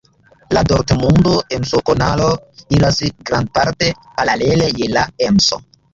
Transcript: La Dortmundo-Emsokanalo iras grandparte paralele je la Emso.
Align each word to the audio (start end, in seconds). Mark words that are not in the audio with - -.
La 0.57 0.61
Dortmundo-Emsokanalo 0.69 2.29
iras 2.77 2.99
grandparte 3.31 3.93
paralele 4.15 4.75
je 4.81 4.93
la 4.99 5.05
Emso. 5.29 5.61